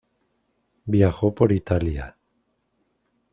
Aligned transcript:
Viajó 0.85 1.35
por 1.35 1.51
Italia. 1.51 2.17